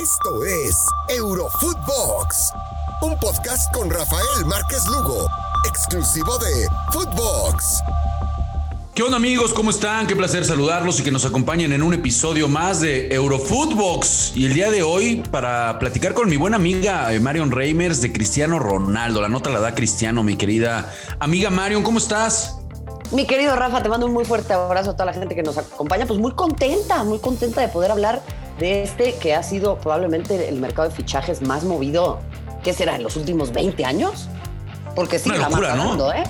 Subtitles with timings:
[0.00, 2.54] Esto es Eurofootbox,
[3.02, 5.26] un podcast con Rafael Márquez Lugo,
[5.68, 7.82] exclusivo de Footbox.
[8.94, 9.52] ¿Qué onda amigos?
[9.52, 10.06] ¿Cómo están?
[10.06, 14.36] Qué placer saludarlos y que nos acompañen en un episodio más de Eurofootbox.
[14.36, 18.10] Y el día de hoy para platicar con mi buena amiga eh, Marion Reimers de
[18.10, 19.20] Cristiano Ronaldo.
[19.20, 21.82] La nota la da Cristiano, mi querida amiga Marion.
[21.82, 22.56] ¿Cómo estás?
[23.12, 25.58] Mi querido Rafa, te mando un muy fuerte abrazo a toda la gente que nos
[25.58, 26.06] acompaña.
[26.06, 28.22] Pues muy contenta, muy contenta de poder hablar
[28.60, 32.20] de este que ha sido probablemente el mercado de fichajes más movido,
[32.62, 32.94] ¿qué será?
[32.94, 34.28] ¿En los últimos 20 años?
[34.94, 36.12] Porque sí, Una locura, ¿no?
[36.12, 36.22] ¿eh?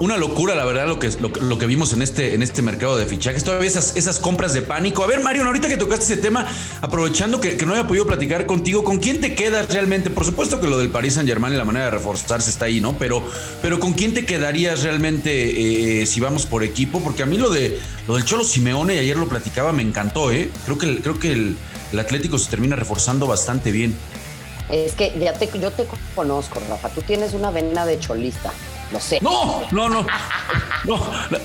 [0.00, 3.06] Una, locura, la verdad, lo que, lo, que vimos en este, en este mercado de
[3.06, 3.44] fichajes.
[3.44, 5.04] Todavía esas, esas compras de pánico.
[5.04, 6.46] A ver, Mario, ahorita que tocaste ese tema,
[6.80, 10.10] aprovechando que, no haya podido platicar contigo, ¿con quién te quedas realmente?
[10.10, 12.80] Por supuesto que lo del Paris Saint Germain y la manera de reforzarse está ahí,
[12.80, 12.96] ¿no?
[12.98, 13.22] Pero,
[13.62, 17.00] pero ¿con quién te quedarías realmente eh, si vamos por equipo?
[17.00, 20.32] Porque a mí lo, de, lo del Cholo Simeone, y ayer lo platicaba, me encantó,
[20.32, 20.50] ¿eh?
[20.64, 21.56] Creo que, creo que el,
[21.92, 23.94] el Atlético se termina reforzando bastante bien.
[24.70, 26.88] Es que ya te, yo te conozco, Rafa.
[26.90, 28.52] Tú tienes una vena de cholista.
[28.92, 29.18] No sé.
[29.20, 30.06] No, no, no.
[30.84, 30.96] No,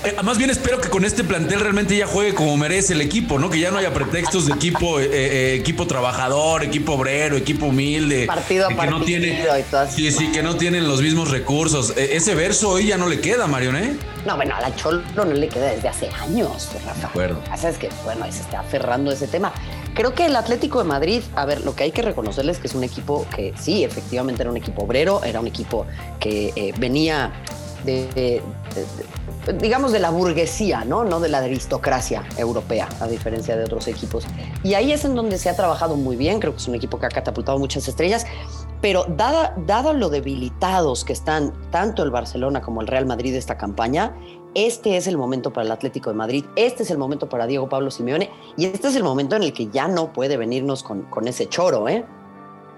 [0.02, 3.38] eh, más bien espero que con este plantel realmente ya juegue como merece el equipo,
[3.38, 3.50] ¿no?
[3.50, 8.26] Que ya no haya pretextos de equipo, eh, eh, equipo trabajador, equipo obrero, equipo humilde.
[8.26, 8.98] Partido a que partido.
[8.98, 9.44] No tiene,
[9.90, 11.94] sí, sí, que no tienen los mismos recursos.
[11.98, 13.96] E, ese verso hoy ya no le queda, Marion, ¿eh?
[14.24, 17.00] No, bueno, a la Cholo no le queda desde hace años, Rafa.
[17.00, 17.42] De acuerdo.
[17.58, 19.52] Sabes que, bueno, se está aferrando a ese tema.
[19.96, 22.68] Creo que el Atlético de Madrid, a ver, lo que hay que reconocerles es que
[22.68, 25.86] es un equipo que sí, efectivamente era un equipo obrero, era un equipo
[26.20, 27.32] que venía
[27.82, 28.42] de,
[29.58, 31.04] digamos, de la burguesía, ¿no?
[31.04, 34.26] No de la aristocracia europea, a diferencia de otros equipos.
[34.62, 36.98] Y ahí es en donde se ha trabajado muy bien, creo que es un equipo
[36.98, 38.26] que ha catapultado muchas estrellas,
[38.82, 43.38] pero dada, dado lo debilitados que están tanto el Barcelona como el Real Madrid de
[43.38, 44.14] esta campaña,
[44.56, 47.68] este es el momento para el Atlético de Madrid, este es el momento para Diego
[47.68, 51.02] Pablo Simeone y este es el momento en el que ya no puede venirnos con,
[51.02, 52.06] con ese choro, ¿eh?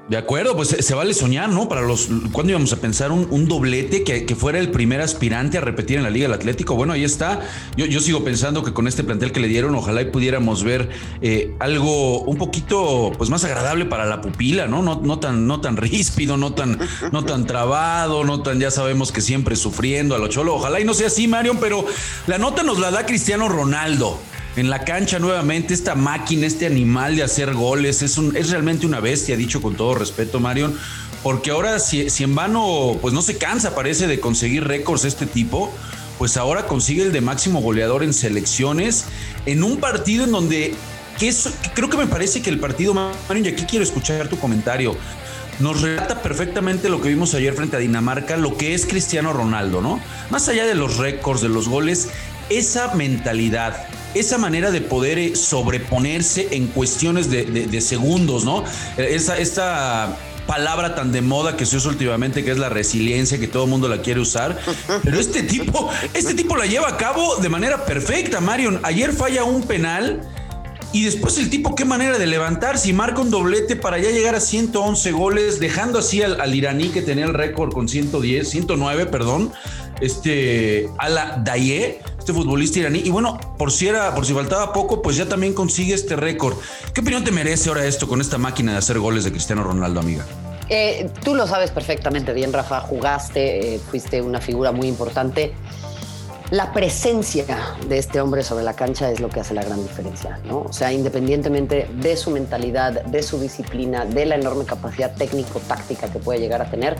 [0.09, 1.69] De acuerdo, pues se vale soñar, ¿no?
[1.69, 2.09] Para los.
[2.33, 6.11] ¿Cuándo íbamos a pensar un, doblete que, fuera el primer aspirante a repetir en la
[6.11, 6.77] Liga del Atlético?
[6.77, 7.41] Bueno, ahí está.
[7.77, 10.89] Yo, yo sigo pensando que con este plantel que le dieron, ojalá y pudiéramos ver
[11.21, 14.83] eh, algo un poquito pues más agradable para la pupila, ¿no?
[14.83, 16.79] No, tan, no tan ríspido, no tan,
[17.13, 20.55] no tan trabado, no tan, ya sabemos que siempre sufriendo a lo cholo.
[20.55, 21.85] Ojalá y no sea así, Marion, pero
[22.27, 24.19] la nota nos la da Cristiano Ronaldo
[24.59, 29.37] en la cancha nuevamente, esta máquina, este animal de hacer goles, es, realmente una bestia,
[29.37, 30.77] dicho con todo respeto, Marion,
[31.23, 35.73] porque ahora si, en vano, pues no se cansa, parece, de conseguir récords este tipo,
[36.19, 39.05] pues ahora consigue el de máximo goleador en selecciones,
[39.47, 40.75] en un partido en donde,
[41.75, 44.97] creo que me parece que el partido, Marion, y aquí quiero escuchar tu comentario,
[45.61, 49.81] nos relata perfectamente lo que vimos ayer frente a Dinamarca, lo que es Cristiano Ronaldo,
[49.81, 50.01] ¿no?
[50.31, 52.09] Más allá de los récords, de los goles,
[52.49, 58.65] esa mentalidad, esa manera de poder eh, sobreponerse en cuestiones de, segundos, ¿no?
[58.97, 60.17] Esa, esta
[60.49, 63.71] palabra tan de moda que se usa últimamente, que es la resiliencia, que todo el
[63.71, 64.59] mundo la quiere usar.
[65.05, 68.81] Pero este tipo, este tipo la lleva a cabo de manera perfecta, Marion.
[68.83, 70.23] Ayer falla un penal.
[70.91, 74.35] Y después el tipo, qué manera de levantarse y marca un doblete para ya llegar
[74.35, 79.05] a 111 goles, dejando así al, al iraní que tenía el récord con 110, 109,
[79.05, 79.53] perdón,
[80.01, 83.01] este Ala Daye, este futbolista iraní.
[83.03, 86.59] Y bueno, por si era, por si faltaba poco, pues ya también consigue este récord.
[86.93, 90.01] ¿Qué opinión te merece ahora esto con esta máquina de hacer goles de Cristiano Ronaldo,
[90.01, 90.27] amiga?
[90.69, 92.81] Eh, tú lo sabes perfectamente bien, Rafa.
[92.81, 95.55] Jugaste, eh, fuiste una figura muy importante.
[96.51, 100.39] La presencia de este hombre sobre la cancha es lo que hace la gran diferencia,
[100.45, 100.61] ¿no?
[100.61, 106.19] O sea, independientemente de su mentalidad, de su disciplina, de la enorme capacidad técnico-táctica que
[106.19, 106.97] puede llegar a tener,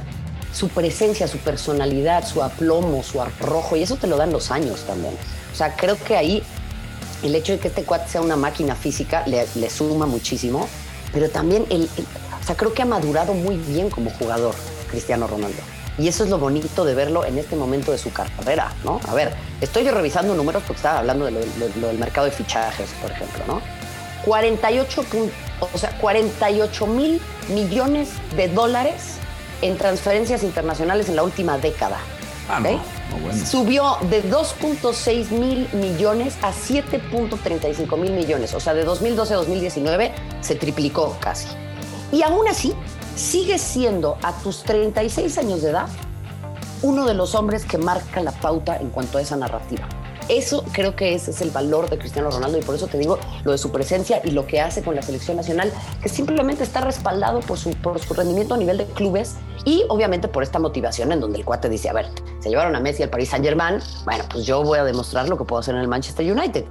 [0.53, 4.81] su presencia, su personalidad, su aplomo, su arrojo, y eso te lo dan los años
[4.87, 5.15] también.
[5.53, 6.43] O sea, creo que ahí
[7.23, 10.69] el hecho de que este cuate sea una máquina física le, suma muchísimo,
[11.13, 14.55] pero también el, o sea, creo que ha madurado muy bien como jugador
[14.91, 15.61] Cristiano Ronaldo.
[15.99, 19.01] Y eso es lo bonito de verlo en este momento de su carrera, ¿no?
[19.09, 21.41] A ver, estoy yo revisando números porque estaba hablando de lo,
[21.89, 23.61] del mercado de fichajes, por ejemplo, ¿no?
[24.25, 25.05] 48,
[25.61, 29.18] o sea, 48 mil millones de dólares
[29.63, 31.99] en transferencias internacionales en la última década.
[32.49, 32.81] Ah, no,
[33.47, 38.55] Subió de 2.6 mil millones a 7.35 mil millones.
[38.55, 41.49] O sea, de 2012 a 2019 se triplicó casi.
[42.11, 42.75] Y aún así,
[43.17, 45.89] sigue siendo a tus 36 años de edad
[46.83, 49.89] uno de los hombres que marca la pauta en cuanto a esa narrativa.
[50.29, 53.19] Eso creo que ese es el valor de Cristiano Ronaldo y por eso te digo
[53.45, 55.73] lo de su presencia y lo que hace con la selección nacional,
[56.03, 60.29] que simplemente está respaldado por su, por su rendimiento a nivel de clubes y obviamente
[60.29, 62.07] por esta motivación en donde el cuate dice, a ver,
[62.41, 65.39] se llevaron a Messi al Paris Saint Germain, bueno, pues yo voy a demostrar lo
[65.39, 66.65] que puedo hacer en el Manchester United.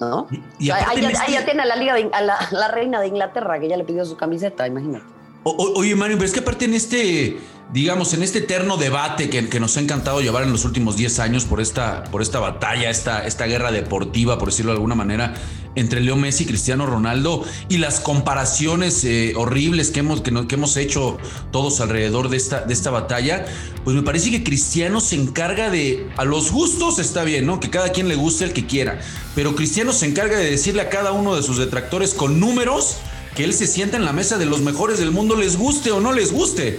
[0.00, 0.26] ¿no?
[0.58, 3.76] Y, ahí, ya, este tiene a la liga a la, reina de Inglaterra que ya
[3.76, 5.04] le pidió su camiseta, imagínate.
[5.44, 7.38] oye, Mario, pero es que aparte en este
[7.72, 11.44] digamos, en este eterno debate que, nos ha encantado llevar en los últimos 10 años
[11.44, 15.34] por esta, por esta batalla, esta, esta guerra deportiva, por decirlo de alguna manera,
[15.74, 20.76] entre Leo Messi y Cristiano Ronaldo y las comparaciones eh, horribles que hemos, que, hemos
[20.76, 21.16] hecho
[21.50, 23.46] todos alrededor de esta, de esta batalla,
[23.84, 27.58] pues me parece que Cristiano se encarga de, a los gustos está bien, ¿no?
[27.58, 29.00] Que cada quien le guste el que quiera,
[29.34, 32.96] pero Cristiano se encarga de decirle a cada uno de sus detractores con números
[33.34, 36.00] que él se sienta en la mesa de los mejores del mundo, les guste o
[36.00, 36.78] no les guste.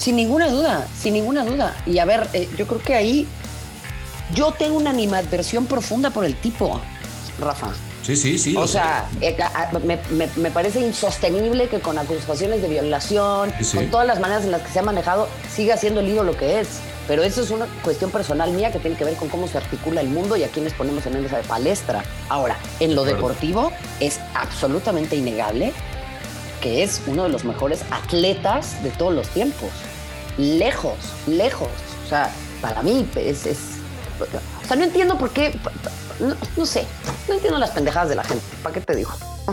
[0.00, 1.76] Sin ninguna duda, sin ninguna duda.
[1.84, 3.28] Y a ver, eh, yo creo que ahí
[4.34, 6.80] yo tengo una animadversión profunda por el tipo,
[7.38, 7.68] Rafa.
[8.02, 8.56] Sí, sí, sí.
[8.56, 9.36] O sea, eh,
[9.84, 14.72] me, parece insostenible que con acusaciones de violación, con todas las maneras en las que
[14.72, 16.68] se ha manejado, siga siendo el ídolo que es.
[17.06, 20.00] Pero eso es una cuestión personal mía que tiene que ver con cómo se articula
[20.00, 22.04] el mundo y a quiénes ponemos en esa palestra.
[22.30, 23.70] Ahora, en lo deportivo
[24.00, 25.74] es absolutamente innegable
[26.62, 29.70] que es uno de los mejores atletas de todos los tiempos
[30.40, 30.96] lejos,
[31.26, 31.68] lejos.
[32.06, 33.46] O sea, para mí es,
[34.20, 35.58] o sea, no entiendo por qué,
[36.56, 36.84] no, sé,
[37.28, 38.44] no entiendo las pendejadas de la gente.
[38.62, 39.10] ¿Para qué te digo?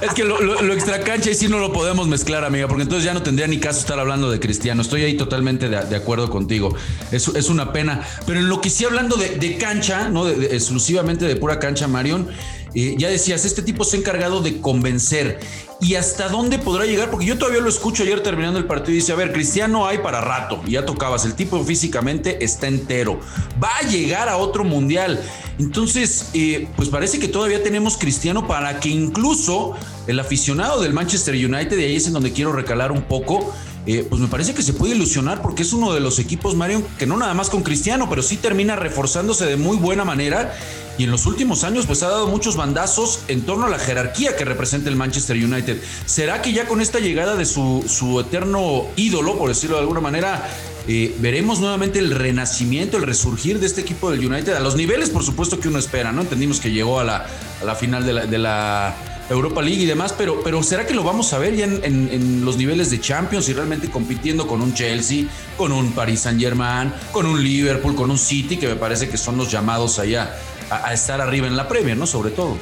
[0.00, 3.04] Es que lo, lo, extra cancha y sí no lo podemos mezclar, amiga, porque entonces
[3.04, 4.82] ya no tendría ni caso estar hablando de Cristiano.
[4.82, 6.74] Estoy ahí totalmente de, acuerdo contigo.
[7.12, 8.02] Es, es, una pena.
[8.26, 10.28] Pero en lo que sí hablando de, cancha, ¿no?
[10.28, 12.28] exclusivamente de pura cancha, Marion,
[12.74, 15.40] eh, ya decías, este tipo se ha encargado de convencer.
[15.80, 17.10] ¿Y hasta dónde podrá llegar?
[17.10, 19.98] Porque yo todavía lo escucho ayer terminando el partido y dice, a ver, Cristiano hay
[19.98, 20.60] para rato.
[20.66, 23.20] Ya tocabas, el tipo físicamente está entero.
[23.62, 25.22] Va a llegar a otro mundial.
[25.58, 29.74] Entonces, eh, pues parece que todavía tenemos Cristiano para que incluso
[30.08, 33.54] el aficionado del Manchester United, y ahí es en donde quiero recalar un poco,
[33.86, 36.82] eh, pues me parece que se puede ilusionar porque es uno de los equipos, Mario,
[36.98, 40.54] que no nada más con Cristiano, pero sí termina reforzándose de muy buena manera
[40.98, 44.36] y en los últimos años pues ha dado muchos bandazos en torno a la jerarquía
[44.36, 45.80] que representa el Manchester United.
[46.04, 50.00] ¿Será que ya con esta llegada de su, su eterno ídolo, por decirlo de alguna
[50.00, 50.48] manera,
[50.88, 55.10] eh, veremos nuevamente el renacimiento, el resurgir de este equipo del United a los niveles,
[55.10, 56.22] por supuesto, que uno espera, ¿no?
[56.22, 57.26] Entendimos que llegó a la,
[57.60, 58.96] a la final de la,
[59.28, 62.56] Europa League y demás, pero, pero ¿será que lo vamos a ver ya en, los
[62.56, 65.26] niveles de Champions y realmente compitiendo con un Chelsea,
[65.58, 69.18] con un Paris Saint Germain, con un Liverpool, con un City, que me parece que
[69.18, 70.34] son los llamados allá
[70.70, 72.06] a, estar arriba en la Premier, ¿no?
[72.06, 72.56] Sobre todo.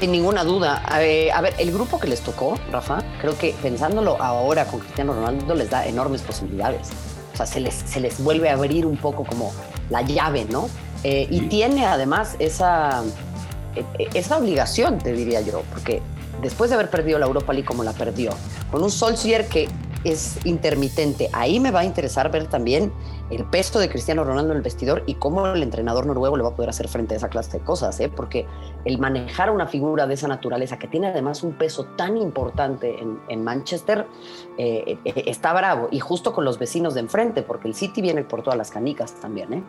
[0.00, 0.82] Sin ninguna duda.
[0.84, 4.80] A ver, a ver, el grupo que les tocó, Rafa, creo que pensándolo ahora con
[4.80, 6.88] Cristiano Ronaldo les da enormes posibilidades.
[7.34, 9.52] O sea, se les, se les vuelve a abrir un poco como
[9.90, 10.68] la llave, ¿no?
[11.04, 13.02] Eh, y tiene además esa
[13.76, 16.02] e, e, esa obligación, te diría yo, porque
[16.42, 18.30] después de haber perdido la Europa League como la perdió,
[18.70, 19.68] con un Solskjaer que
[20.04, 22.92] es intermitente, ahí me va a interesar ver también
[23.30, 26.50] el peso de Cristiano Ronaldo en el vestidor y cómo el entrenador noruego le va
[26.50, 28.08] a poder hacer frente a esa clase de cosas, ¿eh?
[28.08, 28.46] porque
[28.84, 33.44] el manejar una figura de esa naturaleza, que tiene además un peso tan importante en,
[33.44, 34.06] Manchester,
[34.56, 38.22] eh, eh, está bravo y justo con los vecinos de enfrente, porque el City viene
[38.22, 39.52] por todas las canicas también.
[39.52, 39.62] ¿eh?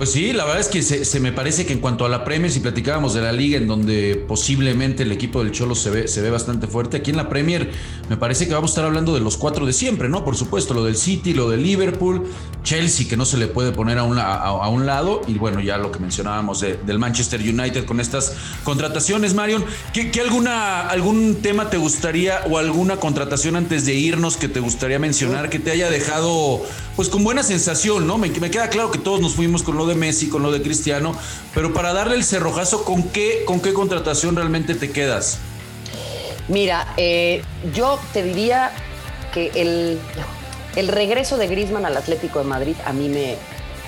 [0.00, 2.50] Pues sí, la verdad es que se, me parece que en cuanto a la Premier,
[2.50, 6.22] si platicábamos de la liga en donde posiblemente el equipo del Cholo se ve, se
[6.22, 7.70] ve bastante fuerte, aquí en la Premier
[8.08, 10.24] me parece que vamos a estar hablando de los cuatro de siempre, ¿no?
[10.24, 12.26] Por supuesto, lo del City, lo del Liverpool,
[12.62, 15.76] Chelsea, que no se le puede poner a un, a, un lado, y bueno, ya
[15.76, 19.66] lo que mencionábamos del Manchester United con estas contrataciones, Marion.
[19.92, 24.98] ¿Qué, alguna, algún tema te gustaría o alguna contratación antes de irnos que te gustaría
[24.98, 26.62] mencionar que te haya dejado
[26.96, 28.18] pues con buena sensación, ¿no?
[28.18, 30.62] Me, me queda claro que todos nos fuimos con lo de Messi, con lo de
[30.62, 31.14] Cristiano,
[31.54, 35.38] pero para darle el cerrojazo, ¿con qué, con qué contratación realmente te quedas?
[36.48, 37.42] Mira, eh,
[37.74, 38.72] yo te diría
[39.32, 39.98] que el,
[40.76, 43.36] el regreso de Griezmann al Atlético de Madrid a mí me,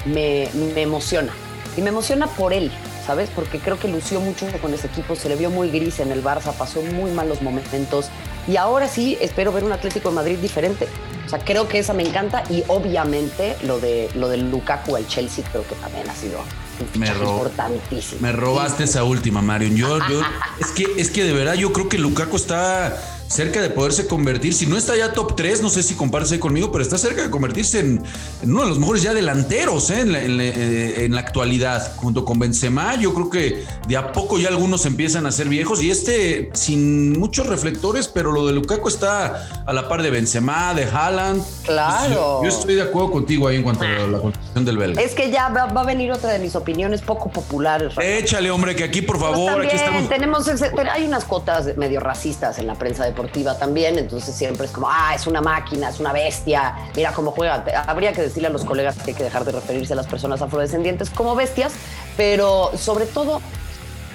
[0.05, 1.33] me, me emociona.
[1.77, 2.71] Y me emociona por él,
[3.07, 3.31] ¿sabes?
[3.35, 6.23] Porque creo que lució mucho con ese equipo, se le vio muy gris en el
[6.23, 8.11] Barça, pasó muy malos momentos.
[8.49, 10.89] Y ahora sí espero ver un Atlético de Madrid diferente.
[11.27, 15.07] O sea, creo que esa me encanta y obviamente lo de lo del Lukaku al
[15.07, 18.21] Chelsea creo que también ha sido un me importantísimo.
[18.21, 19.77] Me robaste esa última, Marion.
[19.77, 20.21] Yo, yo
[20.61, 24.53] es que es que de verdad yo creo que Lukaku está cerca de poderse convertir,
[24.53, 27.31] si no está ya top 3, no sé si compárese conmigo, pero está cerca de
[27.31, 28.03] convertirse en,
[28.43, 30.05] uno de los mejores ya delanteros ¿eh?
[30.05, 32.95] eh, en, la, actualidad, junto con Benzema.
[32.97, 37.19] Yo creo que de a poco ya algunos empiezan a ser viejos y este sin
[37.19, 41.43] muchos reflectores, pero lo de Lukaku está a la par de Benzema, de Haaland.
[41.65, 42.43] Claro.
[42.43, 45.01] Yo, estoy de acuerdo contigo ahí en cuanto a la construcción del belga.
[45.01, 47.95] Es que ya va, a venir otra de mis opiniones poco populares.
[47.99, 50.09] Échale, hombre, que aquí por favor, aquí estamos.
[50.11, 50.47] Tenemos,
[50.93, 53.22] hay unas cuotas medio racistas en la prensa deportiva
[53.59, 57.65] también, entonces siempre es como, ah, es una máquina, es una bestia, mira cómo juega.
[57.87, 60.43] Habría que decirle a los colegas que hay que dejar de referirse a las personas
[60.43, 61.73] afrodescendientes como bestias,
[62.17, 63.41] Pero sobre todo,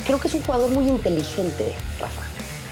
[0.05, 2.26] creo que es un jugador muy inteligente, Rafa.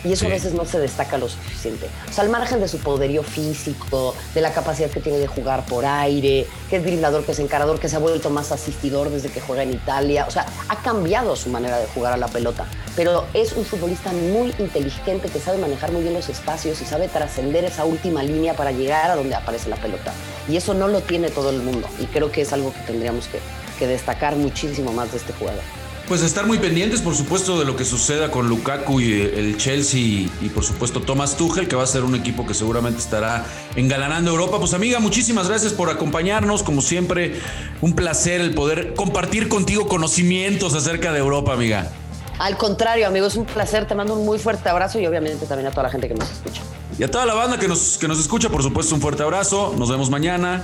[0.05, 1.87] Y eso a veces no se destaca lo suficiente.
[2.07, 5.65] O sea, al margen de su poderío físico, de la capacidad que tiene de jugar
[5.65, 9.29] por aire, que es driblador, que es encarador, que se ha vuelto más asistidor desde
[9.29, 10.25] que juega en Italia.
[10.27, 12.65] O sea, ha cambiado su manera de jugar a la pelota.
[12.95, 17.07] Pero es un futbolista muy inteligente que sabe manejar muy bien los espacios y sabe
[17.07, 20.13] trascender esa última línea para llegar a donde aparece la pelota.
[20.47, 21.87] Y eso no lo tiene todo el mundo.
[21.99, 23.39] Y creo que es algo que tendríamos que,
[23.79, 25.63] que destacar muchísimo más de este jugador.
[26.07, 30.29] Pues estar muy pendientes, por supuesto, de lo que suceda con Lukaku y el Chelsea
[30.39, 33.43] y, por supuesto Thomas Tuchel, que va a ser un equipo que seguramente estará
[33.75, 34.59] engalanando Europa.
[34.59, 36.61] Pues amiga, muchísimas gracias por acompañarnos.
[36.61, 37.39] Como siempre,
[37.81, 41.91] un placer el poder compartir contigo conocimientos acerca de Europa, amiga.
[42.37, 43.87] Al contrario, amigo, es un placer.
[43.87, 46.29] Te mando un muy fuerte abrazo y obviamente también a toda la gente que nos
[46.29, 46.61] escucha.
[46.99, 49.73] Y a toda la banda que nos, que nos escucha, por supuesto, un fuerte abrazo.
[49.75, 50.61] Nos vemos mañana.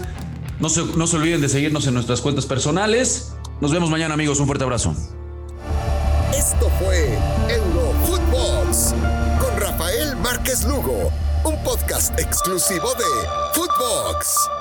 [0.59, 3.33] No se, no se olviden de seguirnos en nuestras cuentas personales.
[3.59, 4.39] Nos vemos mañana, amigos.
[4.39, 4.95] Un fuerte abrazo.
[6.83, 8.95] Fue Eurofootbox
[9.39, 11.11] con Rafael Márquez Lugo,
[11.43, 13.05] un podcast exclusivo de
[13.53, 14.60] Footbox.